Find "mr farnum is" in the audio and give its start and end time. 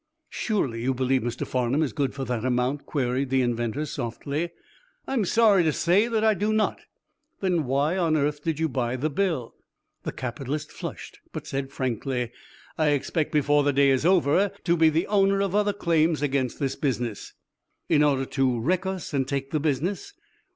1.21-1.93